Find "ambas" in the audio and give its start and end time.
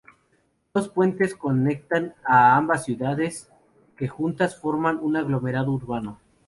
2.57-2.83